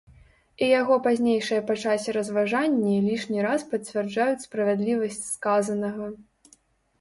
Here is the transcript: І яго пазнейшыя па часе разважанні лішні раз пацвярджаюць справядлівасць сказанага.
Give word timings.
І 0.67 0.67
яго 0.79 0.95
пазнейшыя 1.07 1.63
па 1.67 1.75
часе 1.83 2.15
разважанні 2.17 2.95
лішні 3.09 3.45
раз 3.47 3.67
пацвярджаюць 3.75 4.43
справядлівасць 4.47 5.21
сказанага. 5.37 6.05